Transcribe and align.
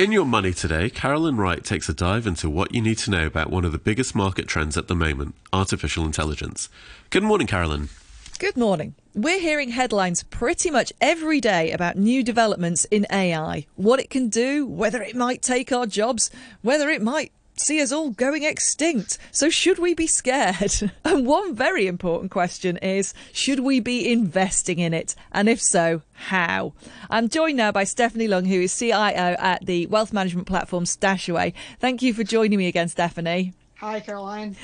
In 0.00 0.12
Your 0.12 0.24
Money 0.24 0.54
today, 0.54 0.88
Carolyn 0.88 1.36
Wright 1.36 1.62
takes 1.62 1.86
a 1.90 1.92
dive 1.92 2.26
into 2.26 2.48
what 2.48 2.74
you 2.74 2.80
need 2.80 2.96
to 3.00 3.10
know 3.10 3.26
about 3.26 3.50
one 3.50 3.66
of 3.66 3.72
the 3.72 3.76
biggest 3.76 4.14
market 4.14 4.48
trends 4.48 4.78
at 4.78 4.88
the 4.88 4.94
moment 4.94 5.34
artificial 5.52 6.06
intelligence. 6.06 6.70
Good 7.10 7.22
morning, 7.22 7.46
Carolyn. 7.46 7.90
Good 8.38 8.56
morning. 8.56 8.94
We're 9.14 9.40
hearing 9.40 9.68
headlines 9.68 10.22
pretty 10.22 10.70
much 10.70 10.90
every 11.02 11.38
day 11.38 11.70
about 11.72 11.98
new 11.98 12.22
developments 12.22 12.86
in 12.86 13.06
AI, 13.12 13.66
what 13.76 14.00
it 14.00 14.08
can 14.08 14.30
do, 14.30 14.64
whether 14.66 15.02
it 15.02 15.14
might 15.14 15.42
take 15.42 15.70
our 15.70 15.84
jobs, 15.84 16.30
whether 16.62 16.88
it 16.88 17.02
might 17.02 17.32
see 17.60 17.80
us 17.80 17.92
all 17.92 18.10
going 18.10 18.44
extinct. 18.44 19.18
So, 19.30 19.50
should 19.50 19.78
we 19.78 19.94
be 19.94 20.06
scared? 20.06 20.92
And 21.04 21.26
one 21.26 21.54
very 21.54 21.86
important 21.86 22.30
question 22.30 22.76
is 22.78 23.14
should 23.32 23.60
we 23.60 23.80
be 23.80 24.10
investing 24.10 24.78
in 24.78 24.94
it? 24.94 25.14
And 25.32 25.48
if 25.48 25.60
so, 25.60 26.02
how? 26.12 26.72
I'm 27.08 27.28
joined 27.28 27.56
now 27.56 27.72
by 27.72 27.84
Stephanie 27.84 28.28
Leung, 28.28 28.46
who 28.46 28.60
is 28.60 28.76
CIO 28.76 29.36
at 29.38 29.66
the 29.66 29.86
wealth 29.86 30.12
management 30.12 30.46
platform 30.46 30.84
Stashaway. 30.84 31.52
Thank 31.80 32.02
you 32.02 32.14
for 32.14 32.22
joining 32.22 32.58
me 32.58 32.68
again, 32.68 32.88
Stephanie. 32.88 33.54
Hi, 33.80 33.98
Caroline. 34.00 34.56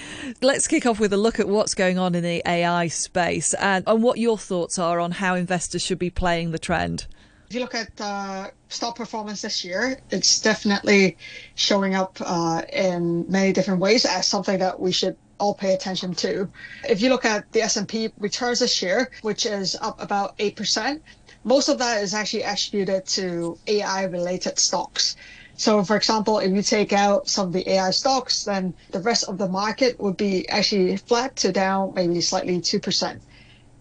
Let's 0.42 0.68
kick 0.68 0.84
off 0.84 1.00
with 1.00 1.12
a 1.12 1.16
look 1.16 1.40
at 1.40 1.48
what's 1.48 1.74
going 1.74 1.98
on 1.98 2.14
in 2.14 2.22
the 2.22 2.42
AI 2.46 2.88
space 2.88 3.54
and, 3.54 3.82
and 3.86 4.02
what 4.02 4.18
your 4.18 4.36
thoughts 4.36 4.78
are 4.78 5.00
on 5.00 5.12
how 5.12 5.34
investors 5.34 5.82
should 5.82 5.98
be 5.98 6.10
playing 6.10 6.50
the 6.50 6.58
trend. 6.58 7.06
If 7.48 7.54
you 7.54 7.60
look 7.60 7.76
at 7.76 8.00
uh, 8.00 8.50
stock 8.68 8.96
performance 8.96 9.42
this 9.42 9.64
year, 9.64 10.00
it's 10.10 10.40
definitely 10.40 11.16
showing 11.54 11.94
up 11.94 12.18
uh, 12.20 12.62
in 12.72 13.30
many 13.30 13.52
different 13.52 13.80
ways 13.80 14.04
as 14.04 14.26
something 14.26 14.58
that 14.58 14.80
we 14.80 14.90
should 14.90 15.16
all 15.38 15.54
pay 15.54 15.72
attention 15.74 16.14
to. 16.14 16.48
If 16.88 17.00
you 17.00 17.08
look 17.08 17.24
at 17.24 17.52
the 17.52 17.62
S&P 17.62 18.10
returns 18.18 18.58
this 18.58 18.82
year, 18.82 19.12
which 19.22 19.46
is 19.46 19.76
up 19.80 20.02
about 20.02 20.36
8%, 20.38 21.00
most 21.44 21.68
of 21.68 21.78
that 21.78 22.02
is 22.02 22.14
actually 22.14 22.42
attributed 22.42 23.06
to 23.06 23.56
AI 23.68 24.04
related 24.04 24.58
stocks. 24.58 25.14
So, 25.56 25.84
for 25.84 25.96
example, 25.96 26.40
if 26.40 26.52
you 26.52 26.62
take 26.62 26.92
out 26.92 27.28
some 27.28 27.46
of 27.46 27.52
the 27.52 27.70
AI 27.70 27.92
stocks, 27.92 28.44
then 28.44 28.74
the 28.90 29.00
rest 29.00 29.24
of 29.24 29.38
the 29.38 29.48
market 29.48 30.00
would 30.00 30.16
be 30.16 30.48
actually 30.48 30.96
flat 30.96 31.36
to 31.36 31.52
down 31.52 31.94
maybe 31.94 32.20
slightly 32.20 32.60
2%. 32.60 33.20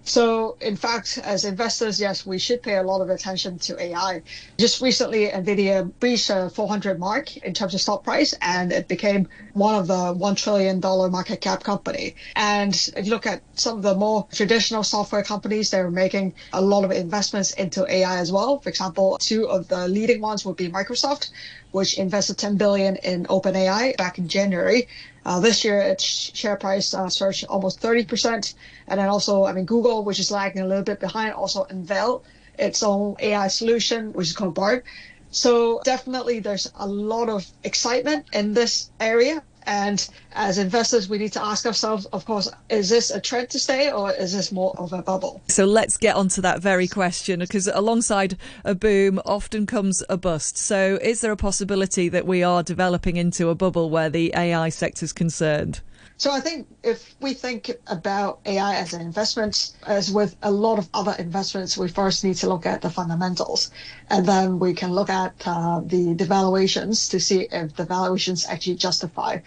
So, 0.08 0.56
in 0.62 0.76
fact, 0.76 1.18
as 1.24 1.46
investors, 1.46 2.00
yes, 2.00 2.28
we 2.28 2.38
should 2.38 2.62
pay 2.62 2.76
a 2.76 2.84
lot 2.84 3.02
of 3.02 3.10
attention 3.10 3.58
to 3.60 3.82
AI. 3.82 4.22
Just 4.60 4.80
recently, 4.80 5.30
NVIDIA 5.30 5.92
breached 6.00 6.30
a 6.30 6.52
400 6.52 7.00
mark 7.00 7.36
in 7.38 7.56
terms 7.56 7.74
of 7.74 7.82
stock 7.82 8.04
price, 8.04 8.36
and 8.40 8.72
it 8.72 8.88
became 8.88 9.28
one 9.54 9.74
of 9.74 9.88
the 9.88 10.14
$1 10.14 10.38
trillion 10.38 10.80
market 10.80 11.42
cap 11.42 11.64
company. 11.64 12.16
And 12.36 12.74
if 12.96 13.06
you 13.06 13.12
look 13.12 13.26
at 13.26 13.42
some 13.56 13.78
of 13.78 13.84
the 13.84 13.96
more 13.96 14.28
traditional 14.32 14.84
software 14.84 15.24
companies, 15.24 15.72
they're 15.72 15.90
making 15.90 16.36
a 16.54 16.62
lot 16.62 16.84
of 16.84 16.92
investments 16.92 17.54
into 17.54 17.92
AI 17.92 18.20
as 18.20 18.32
well. 18.32 18.60
For 18.60 18.70
example, 18.70 19.18
two 19.20 19.50
of 19.50 19.68
the 19.70 19.88
leading 19.88 20.22
ones 20.22 20.46
would 20.46 20.56
be 20.56 20.70
Microsoft, 20.70 21.32
which 21.72 21.98
invested 21.98 22.38
10 22.38 22.58
billion 22.58 22.96
in 22.98 23.26
OpenAI 23.26 23.98
back 23.98 24.20
in 24.20 24.28
January. 24.28 24.88
Uh, 25.26 25.40
this 25.40 25.64
year, 25.66 25.80
its 25.80 26.04
share 26.04 26.56
price 26.56 26.94
uh, 26.94 27.10
surged 27.10 27.46
almost 27.46 27.82
30%. 27.82 28.54
And 28.88 29.00
then 29.00 29.10
also, 29.10 29.46
I 29.46 29.54
mean, 29.54 29.66
Google, 29.66 30.04
which 30.04 30.20
is 30.20 30.32
lagging 30.32 30.62
a 30.62 30.68
little 30.68 30.84
bit 30.84 31.00
behind, 31.00 31.34
also 31.34 31.66
unveiled 31.70 32.24
its 32.60 32.84
own 32.84 33.16
AI 33.20 33.48
solution, 33.48 34.14
which 34.14 34.28
is 34.28 34.34
called 34.36 34.54
Bard. 34.54 34.84
So 35.30 35.82
definitely 35.84 36.40
there's 36.40 36.72
a 36.76 36.88
lot 36.88 37.30
of 37.30 37.52
excitement 37.64 38.28
in 38.32 38.54
this 38.54 38.92
area. 39.00 39.44
And 39.66 40.08
as 40.34 40.58
investors, 40.58 41.10
we 41.10 41.18
need 41.18 41.34
to 41.34 41.44
ask 41.44 41.66
ourselves, 41.66 42.06
of 42.08 42.26
course, 42.26 42.52
is 42.70 42.90
this 42.90 43.12
a 43.12 43.20
trend 43.20 43.50
to 43.52 43.60
stay 43.60 43.92
or 43.92 44.12
is 44.12 44.34
this 44.34 44.52
more 44.52 44.76
of 44.78 44.94
a 44.94 45.02
bubble? 45.02 45.42
So 45.48 45.66
let's 45.66 45.98
get 45.98 46.16
onto 46.16 46.42
that 46.42 46.62
very 46.62 46.88
question 46.88 47.40
because 47.40 47.68
alongside 47.68 48.38
a 48.64 48.76
boom 48.76 49.20
often 49.26 49.66
comes 49.66 50.04
a 50.10 50.18
bust. 50.18 50.58
So 50.58 51.00
is 51.02 51.22
there 51.22 51.32
a 51.32 51.38
possibility 51.38 52.10
that 52.10 52.26
we 52.26 52.44
are 52.44 52.64
developing 52.64 53.18
into 53.18 53.50
a 53.50 53.56
bubble 53.56 53.90
where 53.90 54.10
the 54.10 54.34
AI 54.36 54.70
sector 54.70 55.04
is 55.04 55.14
concerned? 55.14 55.82
So 56.18 56.32
I 56.32 56.40
think 56.40 56.68
if 56.82 57.14
we 57.20 57.34
think 57.34 57.72
about 57.88 58.40
AI 58.46 58.76
as 58.76 58.94
an 58.94 59.02
investment, 59.02 59.74
as 59.86 60.10
with 60.10 60.38
a 60.42 60.50
lot 60.50 60.80
of 60.80 60.88
other 60.94 61.14
investments, 61.20 61.78
we 61.78 61.90
first 61.90 62.24
need 62.24 62.36
to 62.36 62.48
look 62.48 62.66
at 62.66 62.82
the 62.82 62.90
fundamentals, 62.90 63.70
and 64.10 64.26
then 64.26 64.58
we 64.58 64.74
can 64.74 64.94
look 64.94 65.10
at 65.10 65.34
uh, 65.46 65.82
the, 65.86 66.14
the 66.14 66.24
valuations 66.24 67.10
to 67.10 67.20
see 67.20 67.50
if 67.52 67.76
the 67.76 67.84
valuations 67.84 68.46
actually 68.46 68.76
justify 68.76 69.40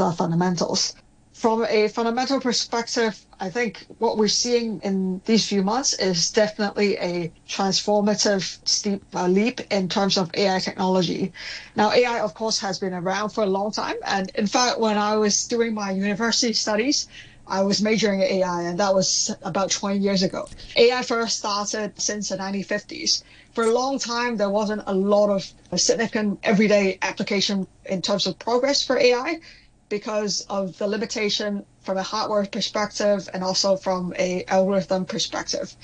the 0.00 0.12
fundamentals 0.12 0.94
from 1.40 1.64
a 1.70 1.88
fundamental 1.88 2.38
perspective, 2.38 3.24
I 3.40 3.48
think 3.48 3.86
what 3.96 4.18
we're 4.18 4.28
seeing 4.28 4.80
in 4.82 5.22
these 5.24 5.48
few 5.48 5.62
months 5.62 5.94
is 5.94 6.30
definitely 6.32 6.98
a 6.98 7.32
transformative 7.48 8.58
steep 8.68 9.02
uh, 9.14 9.26
leap 9.26 9.60
in 9.72 9.88
terms 9.88 10.18
of 10.18 10.30
AI 10.34 10.58
technology. 10.58 11.32
Now, 11.76 11.92
AI, 11.92 12.20
of 12.20 12.34
course, 12.34 12.58
has 12.58 12.78
been 12.78 12.92
around 12.92 13.30
for 13.30 13.42
a 13.44 13.46
long 13.58 13.72
time. 13.72 13.94
And 14.04 14.30
in 14.34 14.46
fact, 14.46 14.80
when 14.80 14.98
I 14.98 15.16
was 15.16 15.46
doing 15.46 15.72
my 15.72 15.92
university 15.92 16.52
studies, 16.52 17.08
I 17.46 17.62
was 17.62 17.80
majoring 17.80 18.20
in 18.20 18.26
AI, 18.42 18.62
and 18.64 18.78
that 18.78 18.94
was 18.94 19.34
about 19.40 19.70
20 19.70 19.98
years 19.98 20.22
ago. 20.22 20.50
AI 20.76 21.02
first 21.02 21.38
started 21.38 21.98
since 21.98 22.28
the 22.28 22.36
1950s. 22.36 23.22
For 23.54 23.64
a 23.64 23.72
long 23.72 23.98
time, 23.98 24.36
there 24.36 24.50
wasn't 24.50 24.82
a 24.86 24.94
lot 24.94 25.30
of 25.30 25.50
significant 25.80 26.40
everyday 26.42 26.98
application 27.00 27.66
in 27.86 28.02
terms 28.02 28.26
of 28.26 28.38
progress 28.38 28.82
for 28.82 28.98
AI 28.98 29.40
because 29.90 30.40
of 30.48 30.78
the 30.78 30.86
limitation 30.86 31.66
from 31.82 31.98
a 31.98 32.02
hardware 32.02 32.46
perspective 32.46 33.28
and 33.34 33.44
also 33.44 33.76
from 33.76 34.14
a 34.18 34.44
algorithm 34.48 35.04
perspective. 35.04 35.76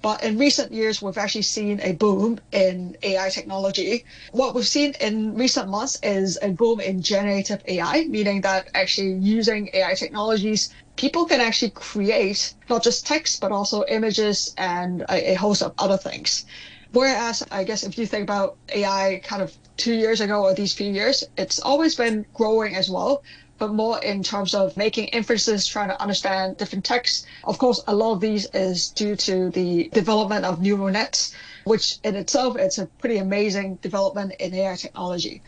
But 0.00 0.22
in 0.22 0.38
recent 0.38 0.70
years, 0.72 1.02
we've 1.02 1.18
actually 1.18 1.42
seen 1.42 1.80
a 1.82 1.92
boom 1.92 2.38
in 2.52 2.96
AI 3.02 3.30
technology. 3.30 4.04
What 4.30 4.54
we've 4.54 4.66
seen 4.66 4.94
in 5.00 5.34
recent 5.34 5.68
months 5.68 5.98
is 6.04 6.38
a 6.40 6.50
boom 6.50 6.78
in 6.78 7.02
generative 7.02 7.62
AI, 7.66 8.04
meaning 8.08 8.42
that 8.42 8.68
actually 8.74 9.14
using 9.14 9.70
AI 9.74 9.94
technologies, 9.94 10.72
people 10.94 11.24
can 11.24 11.40
actually 11.40 11.72
create 11.72 12.54
not 12.70 12.84
just 12.84 13.06
text, 13.06 13.40
but 13.40 13.50
also 13.50 13.84
images 13.88 14.54
and 14.56 15.02
a, 15.08 15.32
a 15.32 15.34
host 15.34 15.62
of 15.62 15.74
other 15.78 15.96
things. 15.96 16.44
Whereas, 16.92 17.42
I 17.50 17.64
guess 17.64 17.82
if 17.82 17.98
you 17.98 18.06
think 18.06 18.22
about 18.22 18.56
AI 18.72 19.20
kind 19.24 19.42
of 19.42 19.52
two 19.76 19.94
years 19.94 20.20
ago 20.20 20.44
or 20.44 20.54
these 20.54 20.72
few 20.72 20.90
years, 20.90 21.24
it's 21.36 21.58
always 21.58 21.96
been 21.96 22.24
growing 22.32 22.76
as 22.76 22.88
well 22.88 23.22
but 23.58 23.72
more 23.72 23.98
in 24.00 24.22
terms 24.22 24.54
of 24.54 24.76
making 24.76 25.08
inferences, 25.08 25.66
trying 25.66 25.88
to 25.88 26.00
understand 26.00 26.56
different 26.56 26.84
texts. 26.84 27.26
Of 27.44 27.58
course, 27.58 27.82
a 27.86 27.94
lot 27.94 28.12
of 28.12 28.20
these 28.20 28.46
is 28.54 28.90
due 28.90 29.16
to 29.16 29.50
the 29.50 29.88
development 29.92 30.44
of 30.44 30.60
neural 30.60 30.88
nets, 30.88 31.34
which 31.64 31.98
in 32.04 32.14
itself 32.14 32.56
it's 32.56 32.78
a 32.78 32.86
pretty 32.86 33.18
amazing 33.18 33.76
development 33.76 34.32
in 34.38 34.54
AI 34.54 34.76
technology. 34.76 35.42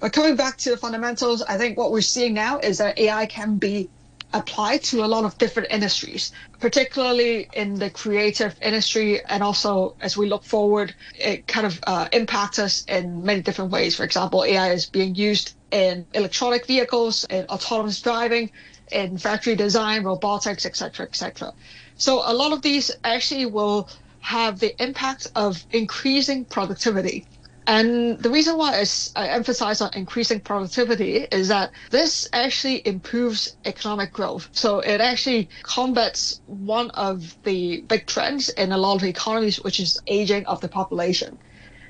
But 0.00 0.12
coming 0.12 0.34
back 0.34 0.56
to 0.58 0.70
the 0.70 0.76
fundamentals, 0.76 1.42
I 1.42 1.58
think 1.58 1.78
what 1.78 1.92
we're 1.92 2.00
seeing 2.00 2.34
now 2.34 2.58
is 2.58 2.78
that 2.78 2.98
AI 2.98 3.26
can 3.26 3.58
be 3.58 3.88
applied 4.32 4.82
to 4.84 5.04
a 5.04 5.06
lot 5.06 5.24
of 5.24 5.36
different 5.38 5.70
industries, 5.70 6.32
particularly 6.58 7.48
in 7.52 7.74
the 7.74 7.90
creative 7.90 8.54
industry. 8.62 9.24
And 9.24 9.42
also, 9.42 9.94
as 10.00 10.16
we 10.16 10.28
look 10.28 10.44
forward, 10.44 10.94
it 11.18 11.46
kind 11.46 11.66
of 11.66 11.80
uh, 11.86 12.08
impacts 12.12 12.58
us 12.58 12.84
in 12.86 13.24
many 13.24 13.42
different 13.42 13.70
ways. 13.70 13.96
For 13.96 14.04
example, 14.04 14.44
AI 14.44 14.72
is 14.72 14.86
being 14.86 15.14
used 15.14 15.54
in 15.70 16.06
electronic 16.14 16.66
vehicles, 16.66 17.24
in 17.24 17.44
autonomous 17.46 18.00
driving, 18.00 18.50
in 18.90 19.18
factory 19.18 19.56
design, 19.56 20.04
robotics, 20.04 20.66
etc., 20.66 21.06
etc. 21.06 21.52
So 21.96 22.22
a 22.24 22.34
lot 22.34 22.52
of 22.52 22.62
these 22.62 22.90
actually 23.04 23.46
will 23.46 23.88
have 24.20 24.60
the 24.60 24.80
impact 24.82 25.28
of 25.34 25.64
increasing 25.72 26.44
productivity. 26.44 27.26
And 27.66 28.18
the 28.18 28.30
reason 28.30 28.58
why 28.58 28.84
I 29.14 29.28
emphasize 29.28 29.80
on 29.80 29.90
increasing 29.94 30.40
productivity 30.40 31.26
is 31.30 31.48
that 31.48 31.70
this 31.90 32.28
actually 32.32 32.86
improves 32.86 33.56
economic 33.64 34.12
growth. 34.12 34.48
So 34.52 34.80
it 34.80 35.00
actually 35.00 35.48
combats 35.62 36.40
one 36.46 36.90
of 36.90 37.36
the 37.44 37.82
big 37.82 38.06
trends 38.06 38.48
in 38.48 38.72
a 38.72 38.78
lot 38.78 38.96
of 38.96 39.04
economies, 39.04 39.62
which 39.62 39.78
is 39.78 39.98
aging 40.06 40.46
of 40.46 40.60
the 40.60 40.68
population. 40.68 41.38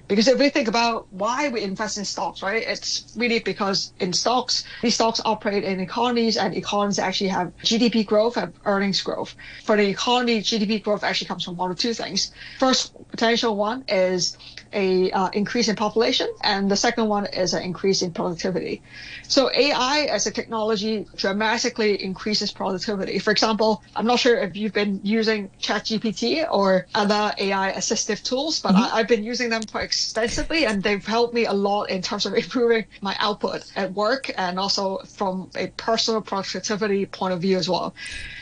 Because 0.08 0.28
if 0.28 0.38
we 0.38 0.50
think 0.50 0.68
about 0.68 1.06
why 1.10 1.48
we 1.48 1.62
invest 1.62 1.96
in 1.96 2.04
stocks, 2.04 2.42
right, 2.42 2.62
it's 2.62 3.14
really 3.16 3.38
because 3.38 3.94
in 3.98 4.12
stocks, 4.12 4.64
these 4.82 4.94
stocks 4.94 5.20
operate 5.24 5.64
in 5.64 5.80
economies 5.80 6.36
and 6.36 6.54
economies 6.54 6.98
actually 6.98 7.28
have 7.28 7.56
GDP 7.64 8.04
growth 8.04 8.36
and 8.36 8.52
earnings 8.66 9.00
growth. 9.00 9.34
For 9.62 9.76
the 9.76 9.88
economy, 9.88 10.40
GDP 10.40 10.82
growth 10.82 11.04
actually 11.04 11.28
comes 11.28 11.44
from 11.44 11.56
one 11.56 11.70
or 11.70 11.74
two 11.74 11.94
things. 11.94 12.30
First 12.58 12.94
potential 13.08 13.56
one 13.56 13.84
is 13.88 14.36
a 14.72 15.10
uh, 15.10 15.28
increase 15.32 15.68
in 15.68 15.76
population, 15.76 16.28
and 16.42 16.70
the 16.70 16.76
second 16.76 17.08
one 17.08 17.26
is 17.26 17.54
an 17.54 17.62
increase 17.62 18.02
in 18.02 18.12
productivity. 18.12 18.82
So 19.28 19.50
AI 19.52 20.08
as 20.10 20.26
a 20.26 20.30
technology 20.30 21.06
dramatically 21.16 22.02
increases 22.02 22.52
productivity. 22.52 23.18
For 23.18 23.30
example, 23.30 23.82
I'm 23.96 24.06
not 24.06 24.18
sure 24.18 24.38
if 24.38 24.56
you've 24.56 24.72
been 24.72 25.00
using 25.02 25.50
ChatGPT 25.60 26.46
or 26.50 26.86
other 26.94 27.32
AI 27.38 27.72
assistive 27.72 28.22
tools, 28.22 28.60
but 28.60 28.72
mm-hmm. 28.72 28.94
I, 28.94 28.98
have 28.98 29.08
been 29.08 29.24
using 29.24 29.50
them 29.50 29.62
quite 29.64 29.84
extensively, 29.84 30.66
and 30.66 30.82
they've 30.82 31.04
helped 31.04 31.34
me 31.34 31.46
a 31.46 31.52
lot 31.52 31.84
in 31.84 32.02
terms 32.02 32.26
of 32.26 32.34
improving 32.42 32.84
my 33.00 33.16
output 33.18 33.64
at 33.76 33.92
work 33.92 34.30
and 34.36 34.58
also 34.58 34.98
from 34.98 35.50
a 35.56 35.68
personal 35.76 36.20
productivity 36.20 37.06
point 37.06 37.34
of 37.34 37.40
view 37.40 37.56
as 37.56 37.68
well. 37.68 37.94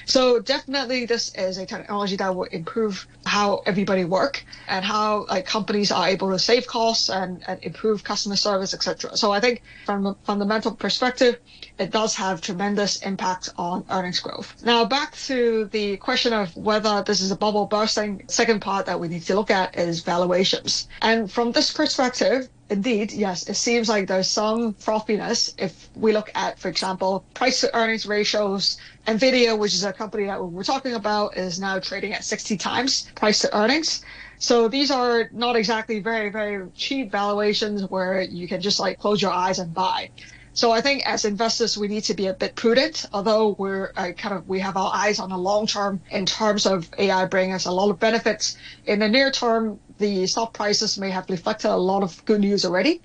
So 0.06 0.40
definitely, 0.40 1.06
this 1.06 1.32
is 1.34 1.58
a 1.58 1.66
technology 1.66 2.16
that 2.16 2.34
will 2.34 2.44
improve 2.44 3.06
how 3.24 3.62
everybody 3.66 4.04
work 4.04 4.44
and 4.66 4.84
how 4.84 5.26
like 5.28 5.46
companies 5.46 5.92
are 5.92 6.08
able 6.08 6.19
able 6.20 6.32
to 6.32 6.38
save 6.38 6.66
costs 6.66 7.08
and, 7.08 7.42
and 7.46 7.58
improve 7.62 8.04
customer 8.04 8.36
service, 8.36 8.74
etc. 8.74 9.16
So 9.16 9.32
I 9.32 9.40
think 9.40 9.62
from 9.86 10.06
a 10.06 10.14
fundamental 10.24 10.72
perspective, 10.74 11.38
it 11.78 11.90
does 11.90 12.14
have 12.16 12.40
tremendous 12.40 13.02
impact 13.02 13.48
on 13.56 13.84
earnings 13.90 14.20
growth. 14.20 14.54
Now 14.64 14.84
back 14.84 15.16
to 15.26 15.66
the 15.72 15.96
question 15.96 16.32
of 16.32 16.54
whether 16.56 17.02
this 17.06 17.20
is 17.20 17.30
a 17.30 17.36
bubble 17.36 17.66
bursting. 17.66 18.24
Second 18.28 18.60
part 18.60 18.86
that 18.86 19.00
we 19.00 19.08
need 19.08 19.22
to 19.22 19.34
look 19.34 19.50
at 19.50 19.76
is 19.78 20.02
valuations. 20.02 20.88
And 21.00 21.30
from 21.30 21.52
this 21.52 21.72
perspective, 21.72 22.48
indeed, 22.68 23.12
yes, 23.12 23.48
it 23.48 23.54
seems 23.54 23.88
like 23.88 24.06
there's 24.06 24.28
some 24.28 24.74
frothiness 24.74 25.54
if 25.58 25.88
we 25.96 26.12
look 26.12 26.30
at, 26.34 26.58
for 26.58 26.68
example, 26.68 27.24
price 27.34 27.60
to 27.62 27.74
earnings 27.76 28.06
ratios. 28.06 28.76
Nvidia, 29.06 29.58
which 29.58 29.74
is 29.74 29.84
a 29.84 29.92
company 29.92 30.26
that 30.26 30.42
we're 30.44 30.62
talking 30.62 30.94
about, 30.94 31.36
is 31.36 31.58
now 31.58 31.78
trading 31.78 32.12
at 32.12 32.22
60 32.24 32.56
times 32.58 33.10
price 33.14 33.40
to 33.40 33.56
earnings. 33.56 34.02
So 34.40 34.68
these 34.68 34.90
are 34.90 35.28
not 35.32 35.54
exactly 35.54 36.00
very, 36.00 36.30
very 36.30 36.66
cheap 36.74 37.12
valuations 37.12 37.82
where 37.90 38.22
you 38.22 38.48
can 38.48 38.62
just 38.62 38.80
like 38.80 38.98
close 38.98 39.20
your 39.20 39.30
eyes 39.30 39.58
and 39.58 39.72
buy. 39.74 40.10
So 40.54 40.72
I 40.72 40.80
think 40.80 41.06
as 41.06 41.26
investors, 41.26 41.76
we 41.76 41.88
need 41.88 42.04
to 42.04 42.14
be 42.14 42.26
a 42.26 42.32
bit 42.32 42.56
prudent, 42.56 43.04
although 43.12 43.50
we're 43.58 43.92
uh, 43.94 44.12
kind 44.16 44.34
of, 44.34 44.48
we 44.48 44.58
have 44.60 44.78
our 44.78 44.90
eyes 44.94 45.20
on 45.20 45.28
the 45.28 45.36
long 45.36 45.66
term 45.66 46.00
in 46.10 46.24
terms 46.24 46.64
of 46.64 46.88
AI 46.96 47.26
bringing 47.26 47.52
us 47.52 47.66
a 47.66 47.70
lot 47.70 47.90
of 47.90 48.00
benefits. 48.00 48.56
In 48.86 49.00
the 49.00 49.08
near 49.08 49.30
term, 49.30 49.78
the 49.98 50.26
stock 50.26 50.54
prices 50.54 50.96
may 50.96 51.10
have 51.10 51.28
reflected 51.28 51.70
a 51.70 51.76
lot 51.76 52.02
of 52.02 52.24
good 52.24 52.40
news 52.40 52.64
already. 52.64 53.02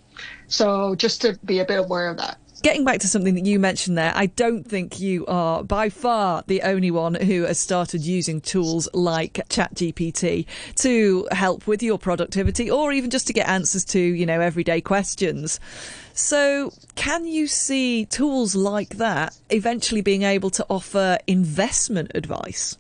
So 0.48 0.96
just 0.96 1.22
to 1.22 1.38
be 1.44 1.60
a 1.60 1.66
bit 1.66 1.80
aware 1.80 2.08
of 2.10 2.18
that. 2.18 2.40
Getting 2.66 2.84
back 2.84 3.02
to 3.02 3.08
something 3.08 3.36
that 3.36 3.46
you 3.46 3.60
mentioned 3.60 3.96
there, 3.96 4.12
I 4.16 4.26
don't 4.26 4.64
think 4.64 5.00
you 5.00 5.24
are 5.28 5.64
by 5.64 5.90
far 5.90 6.44
the 6.48 6.64
only 6.64 6.90
one 6.90 7.14
who 7.14 7.44
has 7.44 7.60
started 7.60 8.02
using 8.02 8.42
tools 8.42 8.90
like 8.92 9.34
ChatGPT 9.50 10.48
to 10.78 11.28
help 11.30 11.68
with 11.68 11.84
your 11.84 12.00
productivity 12.00 12.72
or 12.72 12.92
even 12.92 13.12
just 13.12 13.28
to 13.28 13.34
get 13.34 13.48
answers 13.48 13.86
to, 13.86 14.00
you 14.00 14.26
know, 14.26 14.42
everyday 14.42 14.82
questions. 14.82 15.60
So, 16.16 16.74
can 16.96 17.28
you 17.28 17.46
see 17.46 18.08
tools 18.08 18.56
like 18.56 18.98
that 18.98 19.38
eventually 19.52 20.02
being 20.02 20.24
able 20.24 20.50
to 20.50 20.66
offer 20.68 21.20
investment 21.28 22.14
advice? 22.16 22.80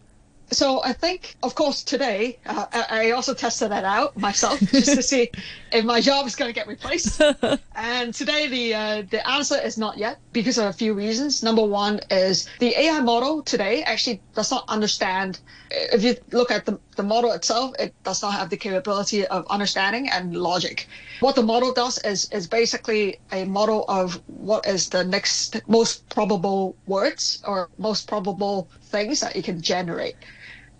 So 0.51 0.83
I 0.83 0.93
think, 0.93 1.35
of 1.43 1.55
course, 1.55 1.83
today 1.83 2.39
uh, 2.45 2.65
I 2.71 3.11
also 3.11 3.33
tested 3.33 3.71
that 3.71 3.83
out 3.83 4.15
myself 4.17 4.59
just 4.59 4.93
to 4.93 5.01
see 5.01 5.31
if 5.71 5.85
my 5.85 6.01
job 6.01 6.27
is 6.27 6.35
going 6.35 6.49
to 6.49 6.53
get 6.53 6.67
replaced. 6.67 7.21
and 7.75 8.13
today 8.13 8.47
the 8.47 8.73
uh, 8.73 9.03
the 9.09 9.27
answer 9.27 9.55
is 9.55 9.77
not 9.77 9.97
yet 9.97 10.19
because 10.33 10.57
of 10.57 10.65
a 10.65 10.73
few 10.73 10.93
reasons. 10.93 11.43
Number 11.43 11.63
one 11.63 11.99
is 12.11 12.47
the 12.59 12.77
AI 12.79 12.99
model 13.01 13.41
today 13.43 13.83
actually 13.83 14.21
does 14.33 14.51
not 14.51 14.65
understand. 14.67 15.39
If 15.71 16.03
you 16.03 16.15
look 16.31 16.51
at 16.51 16.65
the, 16.65 16.79
the 16.95 17.03
model 17.03 17.31
itself, 17.31 17.73
it 17.79 17.93
does 18.03 18.21
not 18.21 18.33
have 18.33 18.49
the 18.49 18.57
capability 18.57 19.25
of 19.27 19.45
understanding 19.47 20.09
and 20.09 20.35
logic. 20.35 20.87
What 21.19 21.35
the 21.35 21.43
model 21.43 21.73
does 21.73 21.97
is 21.99 22.29
is 22.31 22.47
basically 22.47 23.19
a 23.31 23.45
model 23.45 23.85
of 23.87 24.21
what 24.27 24.65
is 24.65 24.89
the 24.89 25.03
next 25.03 25.61
most 25.67 26.07
probable 26.09 26.75
words 26.87 27.43
or 27.45 27.69
most 27.77 28.07
probable 28.07 28.69
things 28.83 29.19
that 29.19 29.35
it 29.35 29.45
can 29.45 29.61
generate. 29.61 30.15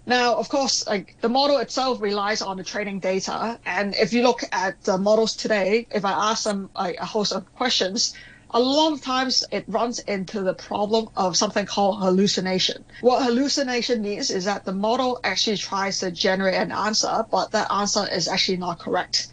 Now, 0.08 0.36
of 0.36 0.50
course, 0.50 0.86
like 0.86 1.16
the 1.22 1.30
model 1.30 1.58
itself 1.58 2.00
relies 2.00 2.42
on 2.42 2.58
the 2.58 2.64
training 2.64 3.00
data. 3.00 3.60
And 3.66 3.96
if 3.96 4.14
you 4.14 4.22
look 4.22 4.44
at 4.52 4.84
the 4.84 4.98
models 4.98 5.36
today, 5.36 5.88
if 5.92 6.06
I 6.06 6.12
ask 6.12 6.44
them 6.44 6.70
like, 6.76 6.98
a 7.00 7.06
host 7.06 7.32
of 7.34 7.52
questions, 7.56 8.14
a 8.52 8.60
lot 8.60 8.94
of 8.94 9.02
times 9.02 9.44
it 9.52 9.66
runs 9.68 10.00
into 10.00 10.42
the 10.42 10.54
problem 10.54 11.10
of 11.16 11.36
something 11.36 11.66
called 11.66 12.00
hallucination. 12.00 12.86
What 13.02 13.24
hallucination 13.24 14.02
means 14.02 14.32
is 14.32 14.46
that 14.46 14.66
the 14.66 14.72
model 14.72 15.20
actually 15.24 15.58
tries 15.58 16.00
to 16.00 16.12
generate 16.12 16.56
an 16.56 16.72
answer, 16.72 17.26
but 17.30 17.52
that 17.52 17.72
answer 17.72 18.08
is 18.08 18.28
actually 18.28 18.58
not 18.58 18.80
correct. 18.80 19.28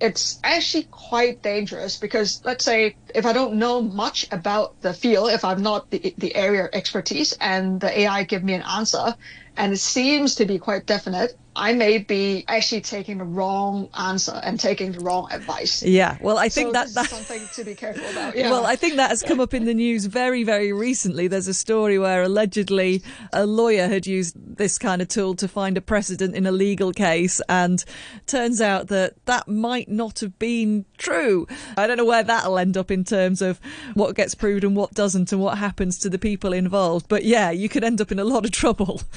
It's 0.00 0.38
actually 0.44 0.84
quite 0.84 1.42
dangerous 1.42 1.96
because 1.96 2.42
let's 2.44 2.64
say 2.64 2.96
if 3.14 3.24
I 3.24 3.32
don't 3.32 3.54
know 3.54 3.80
much 3.80 4.26
about 4.30 4.80
the 4.82 4.92
field, 4.92 5.30
if 5.30 5.44
I'm 5.44 5.62
not 5.62 5.90
the, 5.90 6.14
the 6.18 6.34
area 6.34 6.64
of 6.64 6.70
expertise 6.74 7.32
and 7.40 7.80
the 7.80 8.00
AI 8.00 8.24
give 8.24 8.44
me 8.44 8.52
an 8.54 8.62
answer, 8.62 9.14
and 9.56 9.72
it 9.72 9.78
seems 9.78 10.34
to 10.36 10.44
be 10.44 10.58
quite 10.58 10.86
definite, 10.86 11.36
I 11.56 11.72
may 11.72 11.98
be 11.98 12.44
actually 12.48 12.82
taking 12.82 13.16
the 13.16 13.24
wrong 13.24 13.88
answer 13.98 14.38
and 14.44 14.60
taking 14.60 14.92
the 14.92 15.00
wrong 15.00 15.28
advice. 15.32 15.82
Yeah, 15.82 16.18
well, 16.20 16.36
I 16.36 16.50
think 16.50 16.68
so 16.68 16.72
that 16.72 16.88
that's 16.92 17.08
something 17.08 17.40
to 17.54 17.64
be 17.64 17.74
careful 17.74 18.04
about. 18.10 18.36
Yeah. 18.36 18.50
Well, 18.50 18.66
I 18.66 18.76
think 18.76 18.96
that 18.96 19.08
has 19.08 19.22
come 19.22 19.40
up 19.40 19.54
in 19.54 19.64
the 19.64 19.72
news 19.72 20.04
very, 20.04 20.44
very 20.44 20.72
recently. 20.74 21.28
There's 21.28 21.48
a 21.48 21.54
story 21.54 21.98
where 21.98 22.22
allegedly 22.22 23.02
a 23.32 23.46
lawyer 23.46 23.88
had 23.88 24.06
used 24.06 24.36
this 24.58 24.76
kind 24.76 25.00
of 25.00 25.08
tool 25.08 25.34
to 25.36 25.48
find 25.48 25.78
a 25.78 25.80
precedent 25.80 26.34
in 26.34 26.46
a 26.46 26.52
legal 26.52 26.92
case, 26.92 27.40
and 27.48 27.82
turns 28.26 28.60
out 28.60 28.88
that 28.88 29.14
that 29.24 29.48
might 29.48 29.88
not 29.88 30.20
have 30.20 30.38
been 30.38 30.84
true. 30.98 31.46
I 31.78 31.86
don't 31.86 31.96
know 31.96 32.04
where 32.04 32.22
that'll 32.22 32.58
end 32.58 32.76
up 32.76 32.90
in 32.90 33.02
terms 33.02 33.40
of 33.40 33.60
what 33.94 34.14
gets 34.14 34.34
proved 34.34 34.62
and 34.62 34.76
what 34.76 34.92
doesn't, 34.92 35.32
and 35.32 35.40
what 35.40 35.56
happens 35.56 35.98
to 36.00 36.10
the 36.10 36.18
people 36.18 36.52
involved. 36.52 37.08
But 37.08 37.24
yeah, 37.24 37.50
you 37.50 37.70
could 37.70 37.82
end 37.82 38.02
up 38.02 38.12
in 38.12 38.18
a 38.18 38.24
lot 38.24 38.44
of 38.44 38.50
trouble. 38.50 39.00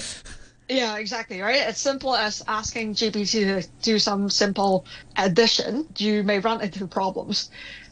Yeah, 0.69 0.97
exactly, 0.97 1.41
right? 1.41 1.61
As 1.61 1.79
simple 1.79 2.15
as 2.15 2.43
asking 2.47 2.93
GPT 2.93 3.61
to 3.61 3.67
do 3.81 3.97
some 3.97 4.29
simple 4.29 4.85
addition, 5.17 5.87
you 5.97 6.23
may 6.23 6.37
run 6.39 6.61
into 6.61 6.85
problems. 6.87 7.49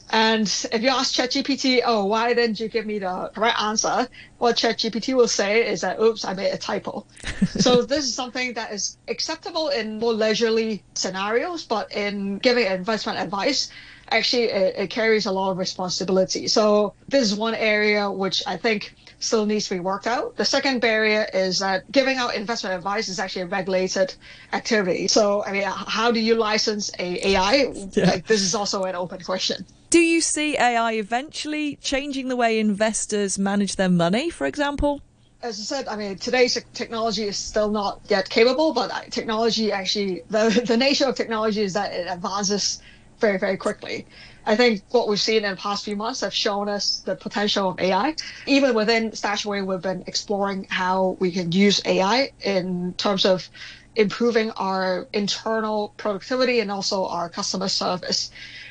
And 0.09 0.47
if 0.71 0.81
you 0.81 0.89
ask 0.89 1.13
ChatGPT, 1.15 1.81
oh, 1.83 2.05
why 2.05 2.33
didn't 2.33 2.59
you 2.59 2.69
give 2.69 2.85
me 2.85 2.99
the 2.99 3.31
correct 3.33 3.59
answer? 3.59 4.07
What 4.37 4.55
ChatGPT 4.55 5.15
will 5.15 5.27
say 5.27 5.67
is 5.67 5.81
that, 5.81 5.99
oops, 5.99 6.23
I 6.23 6.33
made 6.33 6.51
a 6.51 6.57
typo. 6.57 7.05
so 7.45 7.81
this 7.81 8.05
is 8.05 8.13
something 8.13 8.53
that 8.53 8.71
is 8.71 8.97
acceptable 9.07 9.69
in 9.69 9.99
more 9.99 10.13
leisurely 10.13 10.83
scenarios, 10.93 11.65
but 11.65 11.91
in 11.91 12.37
giving 12.37 12.67
investment 12.67 13.19
advice, 13.19 13.69
actually 14.11 14.43
it, 14.43 14.75
it 14.77 14.89
carries 14.89 15.25
a 15.25 15.31
lot 15.31 15.51
of 15.51 15.57
responsibility. 15.57 16.47
So 16.47 16.93
this 17.07 17.23
is 17.23 17.35
one 17.35 17.55
area 17.55 18.09
which 18.09 18.43
I 18.47 18.57
think 18.57 18.93
still 19.19 19.45
needs 19.45 19.67
to 19.67 19.75
be 19.75 19.79
worked 19.79 20.07
out. 20.07 20.35
The 20.37 20.45
second 20.45 20.79
barrier 20.79 21.27
is 21.33 21.59
that 21.59 21.91
giving 21.91 22.17
out 22.17 22.35
investment 22.35 22.75
advice 22.75 23.09
is 23.09 23.19
actually 23.19 23.43
a 23.43 23.47
regulated 23.47 24.13
activity. 24.53 25.07
So, 25.07 25.43
I 25.43 25.51
mean, 25.51 25.63
how 25.63 26.11
do 26.11 26.19
you 26.19 26.35
license 26.35 26.91
a 26.99 27.29
AI? 27.29 27.73
Yeah. 27.93 28.05
Like, 28.05 28.27
this 28.27 28.41
is 28.41 28.53
also 28.53 28.83
an 28.83 28.95
open 28.95 29.21
question. 29.21 29.65
Do 29.89 29.99
you 29.99 30.21
see 30.21 30.57
AI 30.57 30.93
eventually 30.93 31.77
changing 31.77 32.27
the 32.27 32.35
way 32.35 32.59
investors 32.59 33.39
manage 33.39 33.77
their 33.77 33.89
money, 33.89 34.29
for 34.29 34.45
example? 34.45 35.01
as 35.41 35.59
I 35.59 35.63
said, 35.63 35.87
I 35.87 35.95
mean, 35.95 36.17
today's 36.17 36.61
technology 36.73 37.23
is 37.23 37.37
still 37.37 37.69
not 37.69 38.01
yet 38.07 38.27
capable, 38.29 38.73
but 38.73 38.91
uh, 38.91 39.01
technology 39.09 39.71
actually, 39.71 40.23
the, 40.29 40.63
the 40.67 40.77
nature 40.77 41.05
of 41.05 41.15
technology 41.15 41.61
is 41.61 41.73
that 41.73 41.93
it 41.93 42.07
advances 42.09 42.81
very, 43.19 43.37
very 43.37 43.57
quickly. 43.57 44.07
I 44.45 44.55
think 44.55 44.83
what 44.91 45.07
we've 45.07 45.19
seen 45.19 45.43
in 45.43 45.51
the 45.51 45.57
past 45.57 45.83
few 45.83 45.95
months 45.95 46.21
have 46.21 46.33
shown 46.33 46.69
us 46.69 47.01
the 47.05 47.15
potential 47.15 47.69
of 47.69 47.79
AI. 47.79 48.15
Even 48.45 48.75
within 48.75 49.11
Stashaway, 49.11 49.65
we've 49.65 49.81
been 49.81 50.03
exploring 50.07 50.67
how 50.69 51.17
we 51.19 51.31
can 51.31 51.51
use 51.51 51.81
AI 51.85 52.31
in 52.41 52.93
terms 52.93 53.25
of 53.25 53.49
improving 53.97 54.51
our 54.51 55.07
internal 55.11 55.91
productivity 55.97 56.59
and 56.59 56.71
also 56.71 57.07
our 57.07 57.27
customer 57.29 57.67
service. 57.67 58.29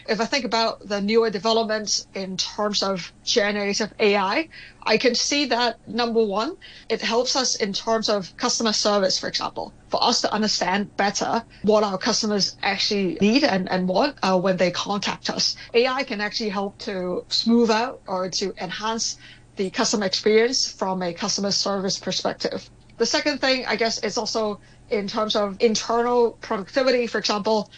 If 0.09 0.21
I 0.21 0.25
think 0.25 0.45
about 0.45 0.87
the 0.87 1.01
newer 1.01 1.31
developments 1.31 2.07
in 2.15 2.37
terms 2.37 2.81
of 2.81 3.13
generative 3.25 3.93
AI, 3.99 4.49
I 4.85 4.97
can 4.99 5.17
see 5.17 5.47
that 5.47 5.81
number 5.89 6.23
one, 6.23 6.57
it 6.89 7.03
helps 7.03 7.35
us 7.35 7.57
in 7.57 7.73
terms 7.73 8.09
of 8.09 8.37
customer 8.37 8.73
service, 8.73 9.19
for 9.19 9.27
example, 9.27 9.75
for 9.89 10.03
us 10.03 10.21
to 10.21 10.33
understand 10.33 10.97
better 10.97 11.43
what 11.63 11.83
our 11.83 11.99
customers 11.99 12.57
actually 12.63 13.19
need 13.21 13.43
and, 13.43 13.69
and 13.69 13.89
want 13.89 14.17
uh, 14.23 14.39
when 14.39 14.57
they 14.59 14.71
contact 14.71 15.29
us. 15.29 15.57
AI 15.75 16.05
can 16.05 16.21
actually 16.21 16.51
help 16.51 16.79
to 16.79 17.25
smooth 17.29 17.71
out 17.73 18.01
or 18.07 18.31
to 18.31 18.55
enhance 18.63 19.17
the 19.57 19.71
customer 19.71 20.07
experience 20.07 20.71
from 20.71 21.03
a 21.03 21.13
customer 21.13 21.51
service 21.51 21.99
perspective. 21.99 22.71
The 22.99 23.07
second 23.07 23.41
thing, 23.41 23.67
I 23.67 23.77
guess, 23.77 23.99
is 23.99 24.17
also 24.17 24.61
in 24.91 25.09
terms 25.09 25.37
of 25.37 25.57
internal 25.61 26.33
productivity. 26.41 27.07
For 27.07 27.19
example, 27.19 27.71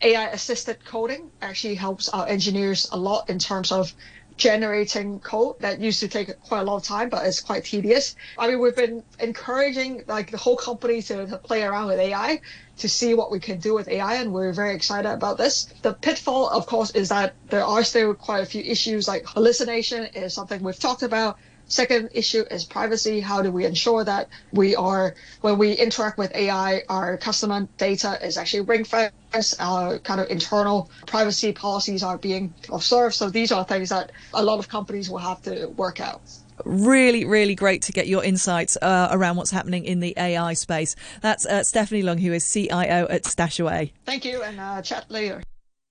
AI 0.00 0.26
assisted 0.28 0.84
coding 0.84 1.30
actually 1.40 1.76
helps 1.76 2.08
our 2.08 2.26
engineers 2.26 2.88
a 2.92 2.96
lot 2.96 3.30
in 3.30 3.38
terms 3.38 3.70
of 3.72 3.94
generating 4.36 5.20
code 5.20 5.56
that 5.60 5.80
used 5.80 6.00
to 6.00 6.08
take 6.08 6.40
quite 6.40 6.60
a 6.60 6.64
long 6.64 6.80
time, 6.80 7.08
but 7.08 7.24
it's 7.26 7.40
quite 7.40 7.64
tedious. 7.64 8.16
I 8.38 8.48
mean, 8.48 8.60
we've 8.60 8.74
been 8.74 9.02
encouraging 9.20 10.02
like 10.06 10.30
the 10.30 10.38
whole 10.38 10.56
company 10.56 11.02
to, 11.02 11.26
to 11.26 11.38
play 11.38 11.62
around 11.62 11.88
with 11.88 11.98
AI 11.98 12.40
to 12.78 12.88
see 12.88 13.14
what 13.14 13.30
we 13.30 13.38
can 13.38 13.58
do 13.58 13.74
with 13.74 13.88
AI, 13.88 14.14
and 14.14 14.32
we're 14.32 14.52
very 14.52 14.74
excited 14.74 15.10
about 15.10 15.38
this. 15.38 15.66
The 15.82 15.92
pitfall, 15.92 16.48
of 16.48 16.66
course, 16.66 16.90
is 16.92 17.10
that 17.10 17.34
there 17.50 17.64
are 17.64 17.84
still 17.84 18.14
quite 18.14 18.40
a 18.40 18.46
few 18.46 18.62
issues 18.62 19.06
like 19.06 19.26
hallucination 19.26 20.04
is 20.14 20.34
something 20.34 20.62
we've 20.62 20.78
talked 20.78 21.02
about. 21.02 21.38
Second 21.66 22.10
issue 22.12 22.44
is 22.50 22.64
privacy. 22.64 23.20
How 23.20 23.42
do 23.42 23.50
we 23.50 23.64
ensure 23.64 24.04
that 24.04 24.28
we 24.52 24.76
are, 24.76 25.14
when 25.40 25.58
we 25.58 25.72
interact 25.72 26.18
with 26.18 26.34
AI, 26.34 26.82
our 26.88 27.16
customer 27.16 27.66
data 27.78 28.18
is 28.22 28.36
actually 28.36 28.62
ring 28.62 28.84
fenced, 28.84 29.60
our 29.60 29.98
kind 29.98 30.20
of 30.20 30.28
internal 30.28 30.90
privacy 31.06 31.52
policies 31.52 32.02
are 32.02 32.18
being 32.18 32.52
observed. 32.70 33.14
So 33.14 33.30
these 33.30 33.52
are 33.52 33.64
things 33.64 33.88
that 33.88 34.12
a 34.34 34.42
lot 34.42 34.58
of 34.58 34.68
companies 34.68 35.08
will 35.08 35.18
have 35.18 35.42
to 35.42 35.66
work 35.68 36.00
out 36.00 36.20
really, 36.64 37.24
really 37.24 37.54
great 37.54 37.82
to 37.82 37.92
get 37.92 38.06
your 38.06 38.24
insights 38.24 38.76
uh, 38.80 39.08
around 39.10 39.36
what's 39.36 39.50
happening 39.50 39.84
in 39.84 40.00
the 40.00 40.14
AI 40.16 40.52
space. 40.54 40.94
That's 41.20 41.46
uh, 41.46 41.64
Stephanie 41.64 42.02
Leung, 42.02 42.20
who 42.20 42.32
is 42.32 42.50
CIO 42.50 43.06
at 43.08 43.24
Stashaway. 43.24 43.92
Thank 44.04 44.24
you, 44.24 44.42
and 44.42 44.60
uh, 44.60 44.82
chat 44.82 45.10
later. 45.10 45.42